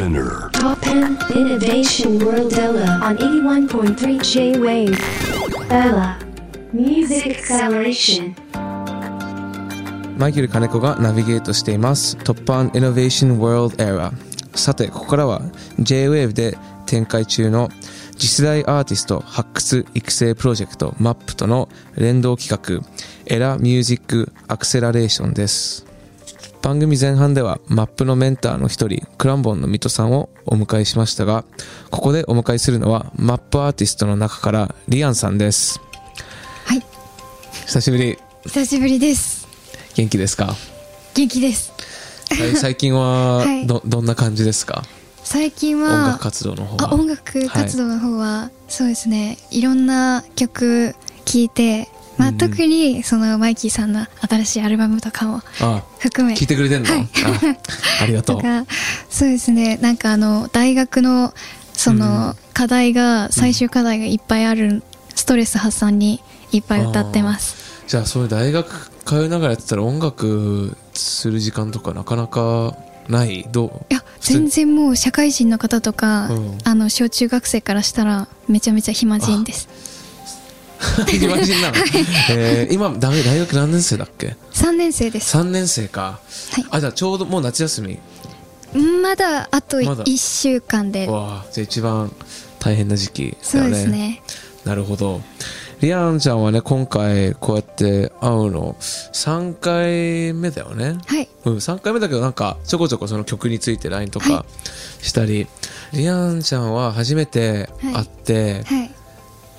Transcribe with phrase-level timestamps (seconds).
[0.00, 0.48] Spinner.
[0.52, 2.18] Top 10 Innovation
[10.16, 12.16] マイケル金子がナビゲートしています。
[12.16, 15.42] 突破イノベーションワールドエラーさてここからは
[15.80, 16.56] JWAVE で
[16.86, 17.68] 展開中の
[18.16, 22.88] 次世代アーティスト発掘育成プロジェクト MAP との連動企画
[23.26, 25.89] エラーミュージックアクセラレーションです。
[26.62, 31.44] 番組前半では MAP のメンターの一人クランボンの水戸さんをお迎えしましたが
[31.90, 35.80] ここでお迎えするのは MAP アーティストの中からリアンさんです。
[36.66, 36.82] はい。
[37.66, 38.18] 久しぶり。
[38.44, 39.48] 久しぶりです。
[39.94, 40.54] 元気ですか？
[41.14, 41.72] 元気です。
[42.30, 43.66] はい最近は はい。
[43.66, 44.82] ど,、どんな感じですか？
[45.24, 46.90] 最近は音楽活動の方は。
[46.92, 49.38] あ音楽活動の方は、そうですね。
[49.50, 51.88] いろんな曲聴いて、
[52.20, 57.08] まあうん特にそのマイキーさんの新しいアルバムとかもあ含め聞いてくれてんの、はい。
[58.00, 58.40] あありがとう。
[59.10, 59.78] そうですね。
[59.78, 61.32] なんかあの大学の
[61.72, 64.82] その課題が、最終課題がいっぱいある
[65.14, 66.20] ストレス発散に
[66.52, 67.56] いっぱい歌ってます。
[67.86, 72.76] じゃあそういう大学通いながらやってたら音楽する時間とかなかなか
[73.08, 73.48] ない？
[73.50, 73.92] どう？
[73.92, 76.58] いや全然もう社会人の方とか、うん。
[76.64, 79.68] あの小中学生からしたらめちゃめちゃ暇人です
[81.06, 81.76] 暇人なの、
[82.30, 85.36] えー今大大学何年生だっけ？3年生です。
[85.36, 86.20] 3年生か、
[86.52, 86.66] はい。
[86.70, 87.98] あじゃあちょうどもう夏休み？
[89.02, 91.06] まだあとまだ？1週間で。
[91.08, 92.12] わあじゃあ一番
[92.58, 94.22] 大変な時期だそうですね。
[94.64, 95.20] なるほど。
[95.80, 100.98] リアンちゃんはね今回こうやって会うの3回目だよね？
[101.06, 101.28] はい。
[101.44, 104.44] うん、3回目だけどなんかちょこちょこその曲について LINE とか
[105.00, 105.46] したり、
[105.92, 108.90] リアンちゃんは初めて会って、はい。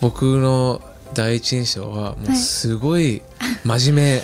[0.00, 0.80] 僕の
[1.14, 3.22] 第一印象はもうはいすごい
[3.64, 4.22] 真面目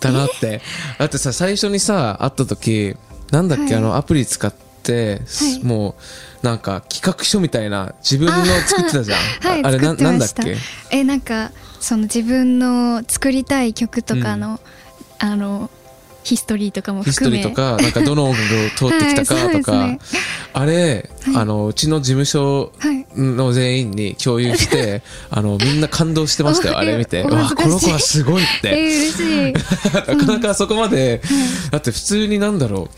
[0.00, 0.60] だなって、
[0.98, 2.96] だってさ最初にさ会った時
[3.30, 3.74] なんだっけ、はい。
[3.74, 4.52] あのアプリ使っ
[4.82, 5.64] て、はい。
[5.64, 5.94] も
[6.42, 9.18] うなんか企画書みたいな自分の作ってたじゃん。
[9.48, 10.56] はいあれななんだっけ？
[10.90, 14.60] えなんかその自分の作りたい曲とかの、
[15.18, 15.70] あの
[16.24, 19.98] ヒストリーとかもヒストリーとか、 なんかどの音楽を通ってきたかとか、はい
[20.52, 21.36] あれ、はい。
[21.36, 27.22] あの、うちの事務所はいの全員に共有して、 あの、みんな感動してましたよ、おあれ見て。
[27.22, 28.72] わ、この子はすごいっえー、て。
[28.72, 29.52] 嬉しい。
[29.94, 31.20] なかなかそこまで、
[31.70, 32.88] だって普通になんだろ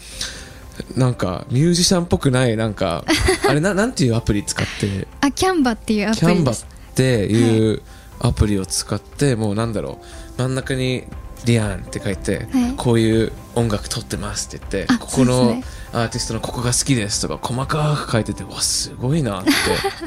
[0.97, 3.05] う、なんか、ミュージシャンっぽくない、なんか、
[3.49, 6.57] あれな、なんていうアプリ使って、あキャンバっていうアキャンバっ
[6.95, 7.83] ていう
[8.21, 9.99] アプリを使って、もうなんだろ
[10.39, 11.05] う、真ん中に、
[11.45, 12.75] リアンって書いて、はい。
[12.77, 15.65] こういう音楽撮ってますって言って、あここのそうですね
[15.95, 19.51] アーティストのここが好きですとか細かく書いててわすごいなって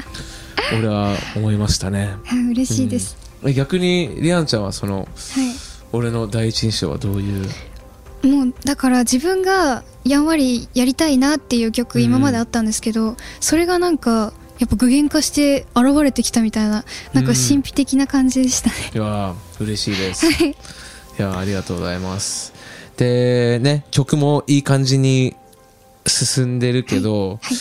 [0.76, 2.14] 俺は思いましたね。
[2.24, 5.08] は い嬉しいです、え逆にリアンちゃんはそのはい。
[5.92, 7.48] 俺の第一印象はどういう？
[8.26, 12.04] もうだから自分がやんわりやりたいなっていう曲うん。
[12.04, 16.84] 今まであったんですけど、それがなんかやっぱ具現化して現れてきたみたいな
[17.14, 20.26] なんか神秘的な感じでしたね、いやー嬉しいです。
[20.26, 20.32] い。
[20.32, 20.56] はい
[21.16, 22.52] やーありがとうございます。
[22.98, 25.34] でね曲もいい感じに
[26.08, 27.56] 進んでるけど、はい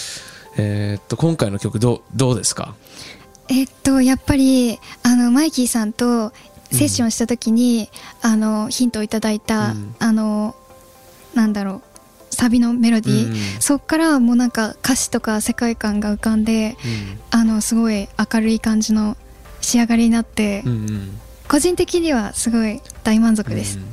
[0.58, 2.76] えーっと今回の曲どうどうですか？
[3.48, 6.34] えっとやっぱりあのマイキーさんと
[6.72, 7.90] セッションした時に、
[8.22, 9.96] あのヒントをいただいた、うん。
[10.00, 10.56] あの
[11.34, 11.82] なんだろ
[12.32, 13.62] うサビのメロディー、うん。
[13.62, 16.76] そっからもうなんか歌詞とか世界観が浮かんで
[17.32, 19.16] あのすごい明るい感じの
[19.62, 21.20] 仕上がりになって、うんうん。
[21.48, 23.84] 個人的にはすごい大満足です、うん。
[23.84, 23.88] い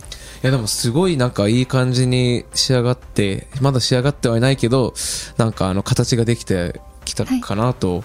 [0.46, 4.92] やでもすごいなんかいい感じに仕上がってまだ仕上がってはいないけど
[5.38, 8.04] なんかあの形ができてきたかなと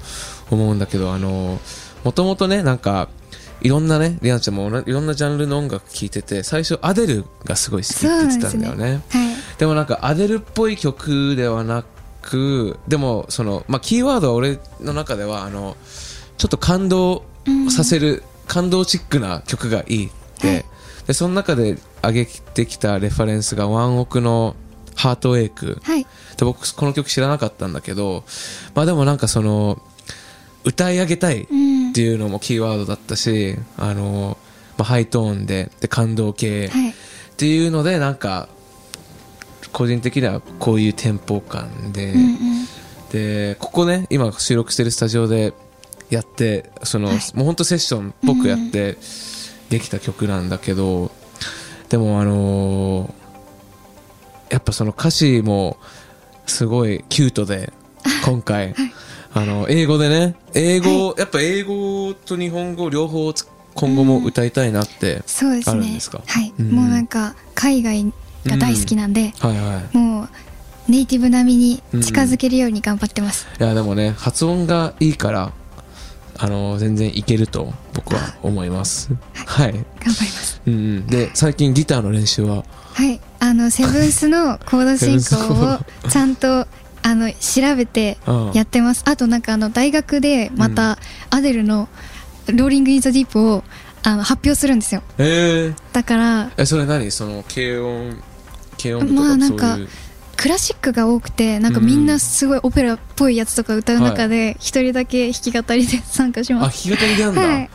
[0.49, 1.59] 思うんだけど、あの
[2.03, 3.09] もともとねなんか
[3.61, 9.03] いろんなねリアンちゃんもいろんなジャンルの音楽聴いてて最初アデルがすごい好きって言ってたんだよね。
[9.09, 9.57] はい。
[9.57, 11.83] でもなんかアデルっぽい曲ではな
[12.21, 15.75] くでもその、まあ、キーワードは俺の中ではあの
[16.37, 17.25] ちょっと感動
[17.69, 20.65] させる、感動チックな曲がいいって、はい
[21.09, 24.55] でその中で上げてきたレファレンスがワンオクの
[24.95, 25.79] ハートエイク。
[25.81, 26.03] はい。
[26.03, 28.23] で僕この曲知らなかったんだけど
[28.75, 29.81] まあでもなんかその
[30.65, 31.89] 歌い上げたいうん。
[31.89, 34.37] っていうのもキーワードだったし、あの
[34.77, 36.91] まあ、ハイトーンでで感動系、はい。
[36.91, 36.93] っ
[37.37, 38.47] ていうのでなんか
[39.73, 42.37] 個人的にはこういうテンポ感で、うんうん。
[43.11, 45.55] でここね今収録してるスタジオで
[46.11, 47.17] やってその、はい。
[47.33, 48.99] もうほんとセッションっぽくやって
[49.69, 51.11] できた曲なんだけど、
[51.89, 53.19] でもあのー
[54.51, 55.77] やっぱその歌詞も
[56.47, 57.71] すごいキュートで
[58.25, 58.73] 今回、
[59.31, 65.71] あの英語でね英語、やっぱ英語と日本語両方つ今後も歌いたいなって、そうですね。
[65.73, 66.21] あるんですか？
[66.25, 66.71] はい、うん。
[66.71, 68.05] もうなんか海外
[68.45, 69.97] が大好きなんで、はいはい。
[69.97, 70.29] もう
[70.91, 75.51] ネイティブ並みに近づけるように頑張ってます、いやでもね発音がいいから
[76.41, 79.11] あの全然いけると僕は思います。
[79.33, 80.61] はい、頑張ります。
[80.65, 82.63] うんうん、で最近ギターの練習は？
[82.93, 83.19] はい。
[83.39, 86.65] あのセブンスのコード進行を ちゃんと
[87.03, 89.03] あの調べてうんやってます。
[89.05, 90.97] あとなんかあの大学でまた
[91.29, 91.89] アデルの
[92.19, 93.63] 「Rolling in the Deep を
[94.03, 95.03] あの発表するんですよ。
[95.17, 95.73] え。
[95.75, 97.11] ー、だからえそれ何？
[97.11, 98.17] その軽音
[98.81, 99.89] 軽音部とかまあなんかそういう
[100.39, 106.87] クラシックが多くてなんかみんなすごいオペラっぽいやつとか歌う中で一人だけ弾き語りで参加しあます。
[106.87, 107.69] 弾き語りでやんだ、はい。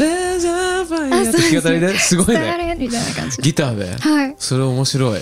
[0.00, 1.98] There's a fire ってあそう弾き語りで？
[1.98, 2.74] すごいね。
[2.74, 3.36] るみたいな感じ。
[3.36, 3.96] でギターで？
[3.96, 4.34] はい。
[4.38, 5.20] それ面白い。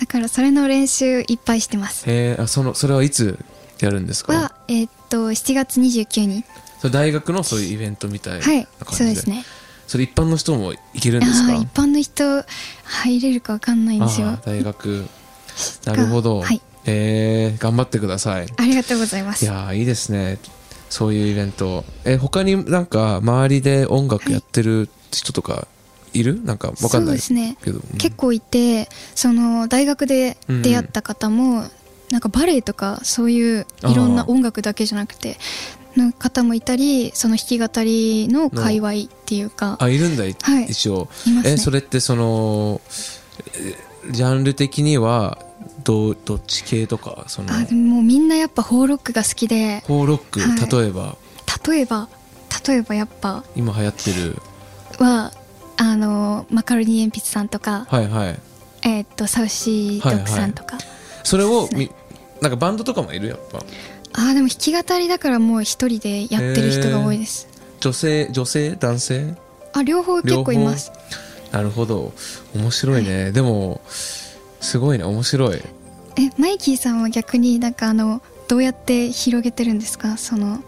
[0.00, 2.10] だからそれの練習いっぱいしてます。
[2.10, 3.38] へえあそのそれはいつ
[3.80, 4.32] やるんですか？
[4.32, 6.44] はえーっと7月29日。
[6.78, 9.44] それ大学のそういうイベントみたいなはい感じそうですね。
[9.86, 11.52] それ一般の人も行けるんですか？
[11.54, 12.44] 一般の人
[13.04, 14.38] 入れるかわかんないんですよ。
[14.46, 15.04] 大学
[15.84, 16.60] なるほど、はい。
[16.86, 18.46] えー頑張ってください。
[18.56, 19.44] ありがとうございます。
[19.44, 20.38] いやーいいですね。
[20.88, 21.84] そういうイベント。
[22.04, 25.68] え他になんか周りで音楽やってる人とか
[26.12, 26.40] いる？
[26.42, 27.56] なんかわかんないですね。
[27.62, 27.98] けど、うん。
[27.98, 31.64] 結構いてその大学で出会った方も、
[32.10, 35.36] なんかバレエとかそういういろんな音楽だけじゃなくて
[35.96, 38.94] の方もいたりその弾き語りの界隈っ
[39.26, 39.76] ていうか。
[39.80, 40.64] あいるんだ、いはい。
[40.64, 41.08] 一応。
[41.26, 41.52] いますね。
[41.52, 42.80] えそれってその
[43.54, 43.76] え
[44.10, 45.38] ジャンル的には
[45.84, 49.82] どうどっち系とかそのあでもみんなやっぱホーロックが好きで。
[49.86, 50.82] フォーロック、はい。
[50.82, 51.16] 例えば？
[51.66, 52.08] 例えば
[52.66, 54.36] 例えばやっぱ今流行ってる。
[54.98, 55.32] は
[55.76, 58.38] あのマカロニ鉛筆さんとか、はいはい。
[58.82, 60.78] えーっとサウシードッグさんとか、
[61.22, 61.90] それをそうですみ
[62.40, 63.58] なんかバンドとかもいるやっぱ。
[63.58, 63.62] あ
[64.30, 67.48] あでも弾き語りだからもう一人でやってる人が多いです。
[67.80, 68.76] 女性女性？
[68.76, 69.34] 男性？
[69.72, 70.92] あ両方結構います。
[71.52, 72.12] なるほど。
[72.54, 73.80] 面白いね、でも
[74.60, 75.04] すごいね。
[75.04, 75.58] 面白い。
[76.16, 80.16] えマイキーさんは逆になんかあのどうやって広げてるんですか？
[80.16, 80.58] その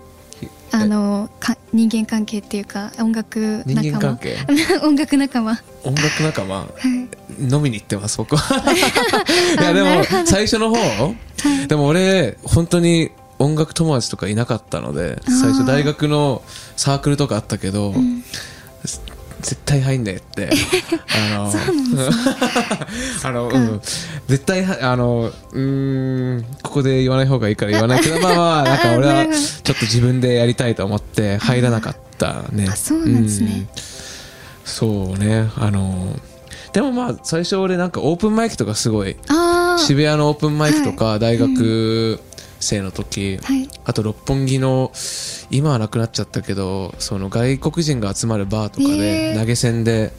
[0.71, 3.83] あのか人間関係っていうか音楽仲間？
[3.83, 4.37] 人間関係？
[4.83, 5.51] 音楽仲間。
[5.55, 6.69] は音楽仲間？
[7.41, 7.53] い。
[7.55, 8.57] 飲みに行ってます僕は。
[9.61, 10.79] いやでも最初の方？
[11.69, 16.43] でも俺本当に音楽友達とかいなかったので最初大学の
[16.77, 18.23] サークルとかあったけど、ん。
[19.43, 20.51] 絶対入んねえって
[21.35, 21.51] あの
[23.25, 23.81] あの、うん、
[24.27, 32.67] 絶対はあのうーんここで言わない方がいいから言わないけどまあまあなんか俺はちょっと自分でやりたいと思って入らなかったね。
[32.69, 33.53] あそうなんですね。
[33.53, 33.69] うん。
[34.65, 35.51] そうね。
[35.57, 36.17] あの
[36.73, 39.17] でもまあ最初俺なんかオープンマイクとかすごい
[39.79, 42.21] 渋谷のオープンマイクとか大学
[42.61, 43.69] 生の時、はい。
[43.85, 44.93] あと六本木の
[45.51, 49.39] 今はなくなっちゃったけどその外国人が集まるバーとかでえー。
[49.39, 50.13] 投げ銭で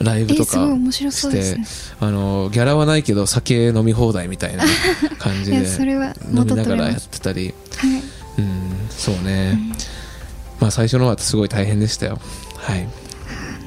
[0.00, 0.52] ライブとか
[0.90, 1.56] して
[2.00, 4.64] あのギャラはないけど酒飲み放題みたいな
[5.18, 7.54] 感じいで飲み元ながらやってたり。
[7.76, 8.02] はい。
[8.38, 9.58] うんそうね、
[10.58, 12.18] まあ最初のはすごい大変でしたよ。
[12.56, 12.88] はい。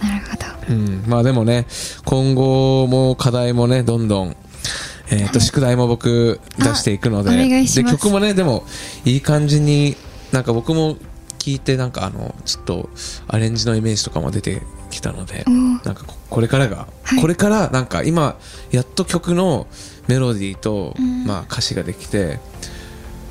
[0.01, 0.35] なるほ
[0.67, 0.73] ど。
[0.73, 1.65] うん、まあでもね
[2.05, 4.35] 今後も課題もねどんどん、
[5.09, 7.65] えーと宿題も僕出していくので。
[7.65, 8.65] で曲もねでも
[9.05, 9.95] いい感じに
[10.31, 10.97] なんか僕も
[11.37, 12.89] 聞いてなんかあのちょっと
[13.27, 14.61] アレンジのイメージとかも出て
[14.93, 15.45] きたので
[15.83, 17.21] なんかここれからが、はい。
[17.21, 18.37] これからなんか今
[18.71, 19.67] やっと曲の
[20.07, 21.25] メロディーと、うん。
[21.25, 22.39] まあ、歌詞ができて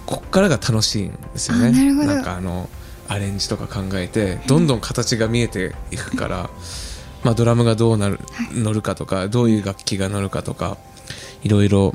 [0.06, 1.68] こっからが楽しいんですよね。
[1.68, 2.68] あなんかあの
[3.08, 6.50] アレンジとか考えてどんどん形が見えていくから、
[7.24, 8.20] まあ、ドラムがどうなる、
[8.52, 10.76] 乗るかとかどういう楽器が乗るかとか
[11.42, 11.94] いろいろ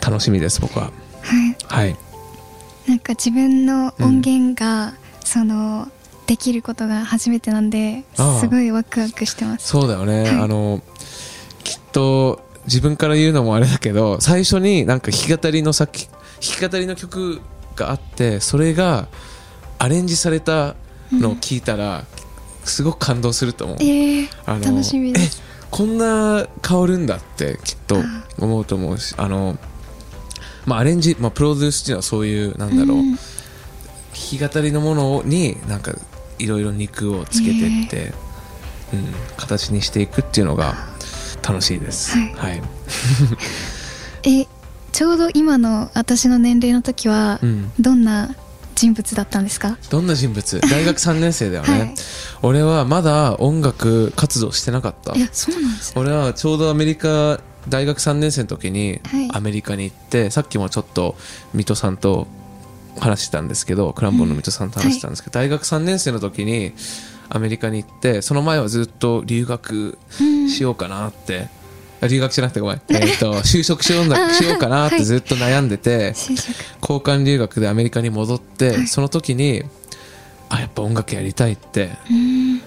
[0.00, 0.86] 楽しみです僕は。
[0.86, 0.90] は
[1.50, 1.56] い。
[1.68, 1.96] はい。
[2.88, 4.94] なんか自分の音源が、
[5.24, 5.88] その
[6.32, 9.68] できることが初めてなんですごいワクワクしてます。
[9.68, 10.30] そうだよね、はい。
[10.40, 10.80] あの
[11.62, 16.08] きっと自分から言うのもあれだけど最初になんか弾き語りの作弾
[16.40, 17.42] き語りの曲
[17.76, 19.08] があってそれが
[19.78, 20.74] アレンジされた
[21.12, 22.06] のを聞いたら、
[22.64, 25.42] すごく感動すると思う、えー、あの楽しみです。
[25.46, 27.96] えこんな香るんだってきっと
[28.38, 29.58] 思うと思うしあの、
[30.64, 33.16] まあ、アレンジ、まあ、プロデュースっていうのはそういうなんだろう、うん。
[33.16, 33.18] 弾
[34.12, 35.92] き語りのものになんか
[36.38, 38.12] いろいろ肉をつけてって、
[38.92, 40.74] うん、形にしていくっていうのが
[41.46, 42.16] 楽しいです。
[42.16, 42.34] はい。
[42.34, 42.62] はい。
[44.42, 44.46] え
[44.92, 47.72] ちょうど今の私の年齢の時は、うん。
[47.80, 48.34] どんな
[48.74, 49.78] 人物だったんですか？
[49.90, 50.60] どんな人物？
[50.68, 51.94] 大学3年生だよね、はい。
[52.42, 55.14] 俺はまだ音楽活動してなかった。
[55.14, 59.28] いやそうなんですね俺はちょうどアメリカ大学3年生の時にはい。
[59.32, 61.16] アメリカに行って、さっきもちょっと
[61.54, 62.26] 水戸さんと
[62.98, 66.72] 話してたんですけどクランボンの水戸さんと話してたんですけど、大学3年生の時に
[67.28, 70.48] アメリカに行ってその前はずっと留学うん。
[70.48, 71.48] しようかなって。
[72.02, 76.14] あ留学じゃなくてごめん、 えー、と就職しようなしようかなってずっと悩んでて、
[76.80, 79.62] 交換留学でアメリカに戻って、その時に
[80.48, 82.62] あやっぱ音楽やりたいってうん。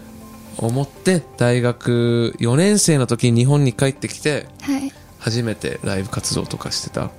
[0.57, 4.91] 思って大学4年生の時に日本に帰ってきてはい。
[5.19, 7.11] 初めてライブ活動とかしてた。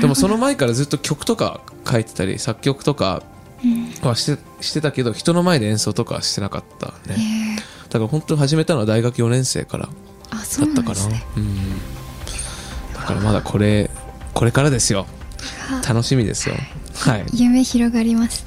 [0.00, 3.22] でもその前からずっと曲とか書いてたり作曲とか
[3.64, 4.08] うん。
[4.08, 7.62] はしてしてたけど人の前で演奏とかはしてなかったへねえ。
[7.88, 9.88] だから本当に始めたのは大学4年生から
[10.30, 11.08] あそうだったかな。
[11.08, 11.78] ねうん。
[12.94, 13.90] だからまだこれ
[14.34, 15.06] これからですよ。
[15.68, 16.54] は楽しみですよ。
[16.94, 17.26] はい。
[17.32, 18.44] 夢広がります。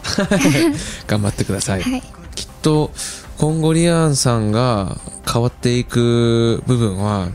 [1.07, 2.03] 頑張ってください、はい。
[2.35, 2.91] きっと
[3.38, 4.97] 今後リアンさんが
[5.31, 7.29] 変わっていく部分は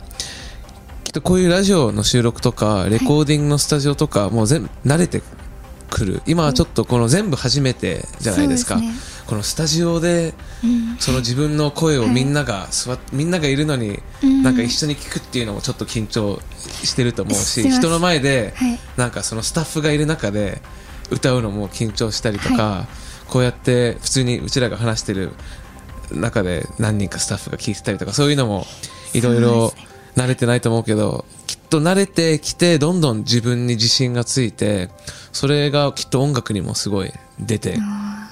[1.04, 5.22] きっとこういうラジオの収録とかレコーディングのスタジオとかもう全部慣れて
[5.88, 6.22] くる。
[6.26, 8.74] 今はちょっとこの全部初めてじゃないですか。
[8.78, 10.32] そうですねこのスタジオで
[10.64, 10.96] うん。
[10.98, 14.42] その自分の声をみんなが座っ、みんながいるのにうん。
[14.42, 16.40] なんか一緒に聞くっていうのもちょっと緊張
[16.82, 18.78] してると思うし、人の前ではい。
[18.96, 20.62] なんかそのスタッフがいる中で
[21.10, 22.86] 歌うのも緊張したりとか、
[23.28, 25.32] こうやって普通にうちらが話してる
[26.10, 28.64] 中で何人かスタッフが聞いてたりとかそういうのも
[29.12, 29.72] いろいろ
[30.16, 31.24] 慣れてないと思うけど
[31.68, 34.88] と慣れてきてどんどん自分に自信がついて
[35.32, 37.78] それがきっと音楽にもすごい出て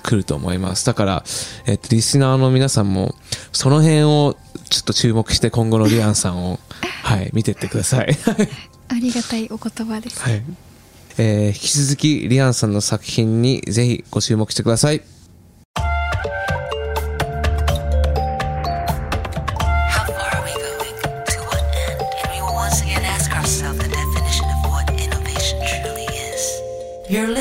[0.03, 1.25] くると思いますだから、
[1.67, 3.15] えっと、リスナーの皆さんも
[3.53, 4.37] その辺を
[4.71, 6.59] ちょっと注目して今後のリアンさんを、
[7.03, 8.17] はい、見てってください。
[8.89, 10.43] ありがたいお言葉ですはい。
[11.19, 15.03] えー引き続き、リアンさんの作品にぜひご注目してください。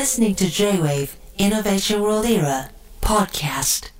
[0.06, 2.70] Listening to J-Wave Innovation World Era
[3.00, 3.90] podcast.